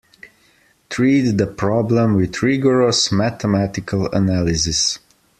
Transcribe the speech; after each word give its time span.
Treat 0.89 1.33
the 1.37 1.45
problem 1.45 2.15
with 2.15 2.41
rigorous 2.41 3.11
mathematical 3.11 4.09
analysis. 4.11 4.97